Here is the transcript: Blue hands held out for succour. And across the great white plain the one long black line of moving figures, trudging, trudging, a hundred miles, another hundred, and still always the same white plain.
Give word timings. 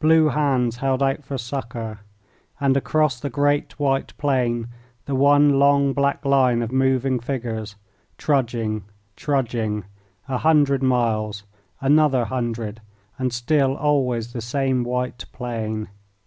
Blue 0.00 0.28
hands 0.28 0.78
held 0.78 1.02
out 1.02 1.22
for 1.22 1.36
succour. 1.36 2.00
And 2.58 2.78
across 2.78 3.20
the 3.20 3.28
great 3.28 3.78
white 3.78 4.16
plain 4.16 4.68
the 5.04 5.14
one 5.14 5.58
long 5.58 5.92
black 5.92 6.24
line 6.24 6.62
of 6.62 6.72
moving 6.72 7.20
figures, 7.20 7.76
trudging, 8.16 8.84
trudging, 9.16 9.84
a 10.28 10.38
hundred 10.38 10.82
miles, 10.82 11.42
another 11.82 12.24
hundred, 12.24 12.80
and 13.18 13.34
still 13.34 13.76
always 13.76 14.32
the 14.32 14.40
same 14.40 14.82
white 14.82 15.26
plain. 15.34 15.88